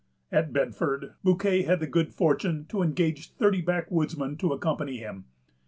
[0.31, 5.25] At Bedford, Bouquet had the good fortune to engage thirty backwoodsmen to accompany him.